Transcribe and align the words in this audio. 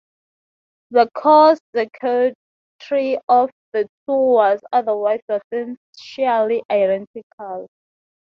The 0.89 1.07
core 1.15 1.55
circuitry 1.75 3.19
of 3.29 3.51
the 3.71 3.83
two 3.83 3.89
was 4.13 4.59
otherwise 4.73 5.19
substantially 5.29 6.63
identical. 6.71 7.67